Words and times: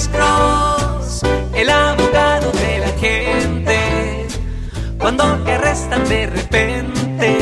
Alex 0.00 0.08
Cross, 0.16 1.22
el 1.54 1.68
abogado 1.68 2.50
de 2.52 2.78
la 2.78 2.88
gente. 2.98 4.26
Cuando 4.98 5.24
te 5.44 5.52
arrestan 5.52 6.08
de 6.08 6.26
repente, 6.26 7.38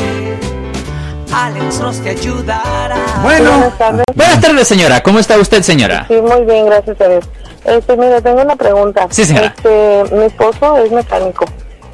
Alex 1.33 1.79
Cross 1.79 2.01
te 2.03 2.11
ayudará. 2.11 2.97
Bueno, 3.23 3.51
Buenas 3.53 3.79
tardes. 3.79 4.05
Buenas 4.13 4.41
tardes, 4.41 4.67
señora. 4.67 5.01
¿Cómo 5.05 5.21
está 5.21 5.39
usted, 5.39 5.63
señora? 5.63 6.05
Sí, 6.09 6.15
muy 6.21 6.45
bien, 6.47 6.67
gracias 6.67 7.01
a 7.01 7.07
Dios. 7.09 7.25
Este, 7.65 7.97
mire, 7.97 8.21
tengo 8.23 8.43
una 8.43 8.57
pregunta. 8.57 9.07
Sí, 9.11 9.25
señora. 9.25 9.55
Este, 9.57 10.05
mi 10.17 10.25
esposo 10.25 10.79
es 10.79 10.91
mecánico 10.91 11.45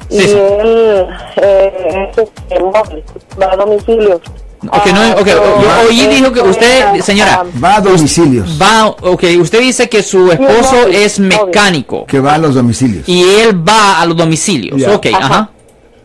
Sí, 0.09 0.17
y 0.17 0.21
sí. 0.21 0.31
él 0.35 1.07
eh, 1.35 2.09
es 2.11 2.17
este, 2.17 2.59
móvil, 2.59 3.03
va 3.39 3.51
a 3.51 3.55
domicilio. 3.55 4.19
Ok, 4.63 4.85
no, 4.93 5.11
ok, 5.11 5.21
pero, 5.23 5.61
yo 5.61 5.87
oí 5.89 6.07
dijo 6.07 6.31
que 6.31 6.39
este, 6.39 6.49
usted, 6.49 7.01
señora, 7.01 7.43
ah, 7.43 7.45
va 7.63 7.75
a 7.75 7.81
domicilios. 7.81 8.59
Va, 8.59 8.87
ok, 8.87 9.23
usted 9.39 9.59
dice 9.59 9.87
que 9.89 10.01
su 10.01 10.31
esposo 10.31 10.87
es 10.87 11.19
mecánico 11.19 12.05
Que 12.05 12.19
va 12.19 12.35
a 12.35 12.37
los 12.37 12.55
domicilios. 12.55 13.07
y 13.07 13.23
él 13.41 13.67
va 13.67 13.99
a 13.99 14.05
los 14.05 14.17
domicilios. 14.17 14.79
Ya. 14.79 14.95
Ok, 14.95 15.07
ajá. 15.13 15.25
Ajá. 15.25 15.49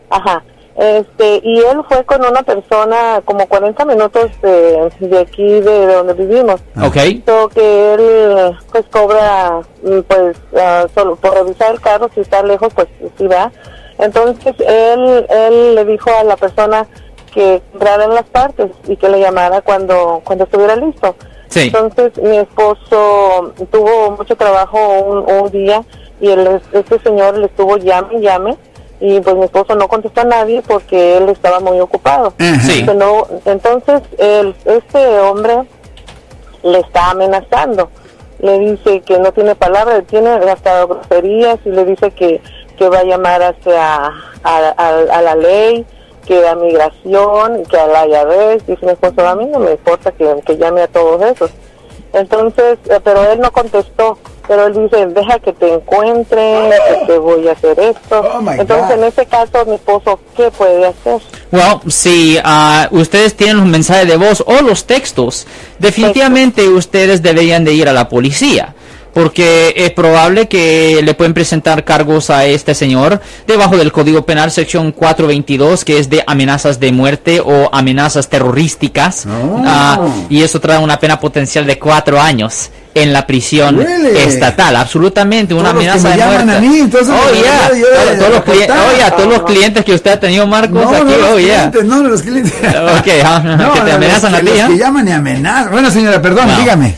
Ajá. 0.09 0.43
Este, 0.77 1.41
y 1.43 1.59
él 1.59 1.81
fue 1.87 2.03
con 2.05 2.25
una 2.25 2.41
persona 2.43 3.21
como 3.25 3.45
40 3.45 3.85
minutos 3.85 4.31
de, 4.41 4.89
de 4.99 5.19
aquí, 5.19 5.43
de 5.43 5.85
donde 5.93 6.13
vivimos. 6.13 6.61
Ok. 6.81 6.97
So 7.25 7.49
que 7.49 7.93
él 7.93 8.57
pues 8.71 8.85
cobra 8.89 9.61
mm, 9.83 9.99
pues 10.07 10.37
ah, 10.57 10.87
solo 10.95 11.17
por 11.17 11.33
revisar 11.33 11.73
el 11.73 11.81
carro 11.81 12.09
si 12.13 12.21
está 12.21 12.41
lejos 12.41 12.73
pues 12.73 12.87
sí 13.17 13.27
va 13.27 13.51
entonces 13.99 14.55
él 14.59 15.25
él 15.29 15.75
le 15.75 15.85
dijo 15.85 16.09
a 16.19 16.23
la 16.23 16.35
persona 16.37 16.87
que 17.33 17.61
comprara 17.71 18.07
las 18.07 18.25
partes 18.25 18.71
y 18.87 18.95
que 18.97 19.09
le 19.09 19.19
llamara 19.19 19.61
cuando 19.61 20.21
cuando 20.23 20.43
estuviera 20.45 20.75
listo 20.75 21.15
Sí. 21.47 21.71
entonces 21.73 22.11
mi 22.21 22.37
esposo 22.37 23.53
tuvo 23.71 24.11
mucho 24.11 24.35
trabajo 24.35 24.77
un, 24.99 25.29
un 25.31 25.51
día 25.51 25.83
y 26.21 26.29
el, 26.29 26.61
este 26.71 26.99
señor 26.99 27.37
le 27.37 27.47
estuvo 27.47 27.77
llame 27.77 28.21
llame 28.21 28.57
y 29.01 29.19
pues 29.19 29.35
mi 29.35 29.43
esposo 29.45 29.75
no 29.75 29.87
contestó 29.87 30.21
a 30.21 30.25
nadie 30.25 30.61
porque 30.61 31.17
él 31.17 31.27
estaba 31.29 31.59
muy 31.59 31.79
ocupado. 31.79 32.33
Sí. 32.61 32.85
Entonces 33.45 34.01
el, 34.19 34.55
este 34.65 35.19
hombre 35.21 35.63
le 36.63 36.79
está 36.79 37.09
amenazando. 37.09 37.89
Le 38.39 38.59
dice 38.59 39.01
que 39.01 39.17
no 39.19 39.31
tiene 39.33 39.55
palabra, 39.55 39.95
le 39.97 40.01
tiene 40.03 40.29
hasta 40.29 40.85
groserías 40.85 41.57
y 41.65 41.69
le 41.69 41.85
dice 41.85 42.11
que, 42.11 42.41
que 42.77 42.89
va 42.89 42.99
a 42.99 43.03
llamar 43.03 43.41
hacia 43.41 44.05
a, 44.05 44.11
a- 44.43 45.17
a 45.17 45.21
la 45.23 45.35
ley, 45.35 45.85
que 46.25 46.47
a 46.47 46.55
migración, 46.55 47.63
que 47.65 47.77
a 47.77 47.87
la 47.87 48.07
IRS. 48.07 48.65
Dice 48.65 48.85
mi 48.85 48.91
esposo, 48.91 49.27
a 49.27 49.35
mí 49.35 49.45
no 49.45 49.59
me 49.59 49.71
importa 49.71 50.11
que, 50.11 50.41
que 50.45 50.57
llame 50.57 50.81
a 50.81 50.87
todos 50.87 51.21
esos. 51.21 51.51
Entonces, 52.13 52.77
eh, 52.89 52.99
pero 53.03 53.23
él 53.31 53.39
no 53.39 53.51
contestó. 53.51 54.17
Pero 54.47 54.65
él 54.65 54.73
dice, 54.73 55.05
deja 55.05 55.39
que 55.39 55.53
te 55.53 55.73
encuentren, 55.73 56.71
que 56.71 57.05
te 57.05 57.17
voy 57.19 57.47
a 57.47 57.53
hacer 57.53 57.79
esto. 57.79 58.19
Oh, 58.19 58.39
Entonces, 58.51 58.87
God. 58.87 58.91
en 58.97 59.03
ese 59.05 59.25
caso, 59.25 59.65
mi 59.65 59.75
esposo, 59.75 60.19
¿qué 60.35 60.51
puede 60.51 60.87
hacer? 60.87 61.21
Well, 61.51 61.79
si 61.87 62.37
ah, 62.43 62.89
ustedes 62.91 63.35
tienen 63.35 63.57
los 63.57 63.67
mensajes 63.67 64.07
de 64.07 64.17
voz 64.17 64.43
o 64.45 64.61
los 64.61 64.85
textos, 64.85 65.47
definitivamente 65.79 66.67
ustedes 66.67 67.21
deberían 67.21 67.63
de 67.63 67.73
ir 67.73 67.87
a 67.87 67.93
la 67.93 68.09
policía. 68.09 68.75
Porque 69.13 69.73
es 69.75 69.91
probable 69.91 70.47
que 70.47 71.01
le 71.03 71.13
pueden 71.13 71.33
presentar 71.33 71.83
cargos 71.83 72.29
a 72.29 72.45
este 72.45 72.73
señor 72.73 73.19
debajo 73.45 73.75
del 73.75 73.91
Código 73.91 74.25
Penal 74.25 74.51
sección 74.51 74.93
422, 74.93 75.83
que 75.83 75.97
es 75.99 76.09
de 76.09 76.23
amenazas 76.27 76.79
de 76.79 76.93
muerte 76.93 77.41
o 77.43 77.69
amenazas 77.73 78.29
terrorísticas. 78.29 79.25
Oh. 79.27 79.61
Ah, 79.65 79.99
y 80.29 80.43
eso 80.43 80.61
trae 80.61 80.77
una 80.79 80.97
pena 80.99 81.19
potencial 81.19 81.65
de 81.65 81.77
cuatro 81.77 82.21
años 82.21 82.69
en 82.93 83.11
la 83.13 83.25
prisión 83.27 83.77
Really? 83.77 84.17
estatal. 84.17 84.75
Absolutamente, 84.77 85.53
una 85.53 85.71
Todos 85.71 85.75
los 85.75 85.83
que 85.83 85.89
amenaza 85.99 86.09
me 86.09 86.23
de 86.23 86.29
muerte. 86.45 86.55
a 86.57 86.59
mí, 86.71 86.79
entonces, 86.79 87.09
oh, 87.13 87.31
de 87.31 87.39
yeah. 87.39 87.51
verdad, 87.51 87.75
yo 87.75 87.85
Todos- 87.87 88.09
de 88.11 88.17
todos 88.17 88.31
los 88.33 88.43
clientes, 88.43 88.67
reportar. 88.69 88.93
oh, 88.93 88.97
yeah, 88.97 89.11
todos 89.11 89.29
los 89.29 89.41
clientes 89.43 89.85
que 89.85 89.93
usted 89.93 90.11
ha 90.11 90.19
tenido, 90.21 90.47
Marcos, 90.47 90.83
No, 90.83 90.89
aquí, 90.89 91.03
no, 91.03 91.17
los 91.17 91.29
oh, 91.33 91.39
yeah. 91.39 91.55
clientes, 91.71 91.83
no, 91.85 92.03
los 92.03 92.21
clientes. 92.21 92.53
Ok, 92.53 93.07
ah, 93.25 93.71
que 93.73 93.81
te 93.81 93.91
amenazan 93.91 94.31
los, 94.31 94.41
a 94.41 94.43
ti, 94.43 94.49
los 94.51 94.59
¿ah? 94.61 94.67
que 94.67 94.77
llaman 94.77 95.07
y 95.07 95.11
amenazan. 95.11 95.71
Bueno, 95.71 95.91
señora, 95.91 96.21
perdón, 96.21 96.47
No. 96.47 96.57
dígame. 96.59 96.95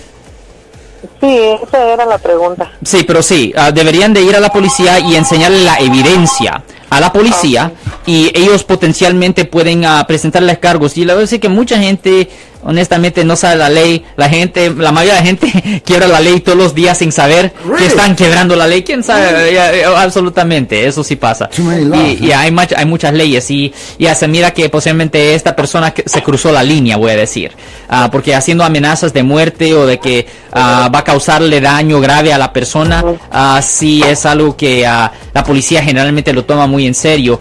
Sí, 1.24 1.40
esa 1.66 1.94
era 1.94 2.06
la 2.06 2.18
pregunta. 2.18 2.70
Sí, 2.84 3.06
pero 3.08 3.24
sí, 3.24 3.54
ah, 3.56 3.72
deberían 3.72 4.14
de 4.14 4.22
ir 4.24 4.36
a 4.36 4.42
la 4.42 4.50
policía 4.50 5.00
y 5.00 5.16
enseñarle 5.16 5.64
la 5.64 5.78
evidencia 5.78 6.62
a 6.90 7.00
la 7.00 7.14
policía 7.14 7.72
y 8.06 8.30
ellos 8.38 8.66
potencialmente 8.66 9.46
pueden 9.46 9.86
ah, 9.86 10.04
presentarles 10.06 10.58
cargos. 10.58 10.98
Y 10.98 11.06
la 11.06 11.14
verdad 11.14 11.34
es 11.34 11.40
que 11.40 11.48
mucha 11.48 11.80
gente, 11.80 12.30
honestamente, 12.66 13.24
no 13.24 13.36
sabe 13.36 13.56
la 13.58 13.70
ley. 13.70 14.04
La 14.16 14.30
gente, 14.30 14.70
la 14.76 14.92
mayoría 14.92 15.16
de 15.16 15.20
la 15.22 15.26
gente 15.26 15.82
quiebra 15.86 16.08
la 16.08 16.20
ley 16.20 16.40
todos 16.40 16.58
los 16.58 16.76
días 16.76 16.98
sin 16.98 17.12
saber 17.12 17.52
que 17.54 17.70
Really? 17.70 17.86
están 17.88 18.16
quebrando 18.16 18.56
la 18.56 18.68
ley. 18.68 18.84
¿Quién 18.84 19.04
sabe? 19.04 19.54
Ya, 19.54 19.72
absolutamente, 20.02 20.86
eso 20.88 21.04
sí 21.04 21.16
pasa. 21.16 21.50
Laws, 21.58 22.22
Y, 22.22 22.32
hay, 22.32 22.56
hay 22.78 22.86
muchas 22.86 23.14
leyes 23.14 23.50
y 23.52 23.74
ya 24.00 24.16
se 24.16 24.28
mira 24.28 24.52
que 24.52 24.70
posiblemente 24.70 25.34
esta 25.36 25.56
persona 25.56 25.92
que 25.92 26.04
se 26.08 26.22
cruzó 26.22 26.52
la 26.52 26.64
línea, 26.64 26.98
voy 26.98 27.12
a 27.12 27.16
decir. 27.16 27.52
Ah, 27.90 28.10
porque 28.12 28.34
haciendo 28.36 28.64
amenazas 28.64 29.14
de 29.14 29.24
muerte 29.24 29.74
o 29.74 29.86
de 29.86 30.00
que 30.00 30.26
ah, 30.52 30.90
va 30.94 31.00
a 31.00 31.04
causarle 31.04 31.60
daño 31.62 32.00
grave 32.00 32.34
a 32.34 32.38
la 32.38 32.52
persona, 32.54 33.04
ah, 33.32 33.62
sí 33.64 34.02
es 34.08 34.26
algo 34.26 34.56
que 34.56 34.82
la 34.84 35.44
policía 35.44 35.84
generalmente 35.84 36.32
lo 36.34 36.46
toma 36.46 36.68
muy 36.68 36.86
en 36.88 36.94
serio. 36.94 37.40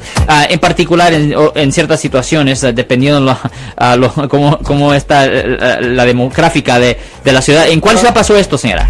En 0.48 0.58
particular 0.58 1.12
en, 1.12 1.34
en 1.54 1.72
ciertas 1.72 2.00
situaciones, 2.00 2.60
dependiendo 2.60 3.20
lo, 3.20 3.96
lo- 3.96 4.28
cómo, 4.28 4.58
cómo 4.58 4.92
está 4.94 5.11
eh, 5.26 5.56
la, 5.58 5.80
la 5.80 6.04
demográfica 6.04 6.78
de, 6.78 6.98
de 7.24 7.32
la 7.32 7.42
ciudad. 7.42 7.68
¿En 7.68 7.80
cuál 7.80 7.98
ciudad 7.98 8.14
pasó 8.14 8.36
esto, 8.36 8.56
señora? 8.58 8.88